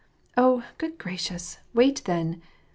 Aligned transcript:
"Oh, 0.35 0.63
good 0.79 0.97
gracious, 0.97 1.59
wait 1.75 2.05
then 2.05 2.41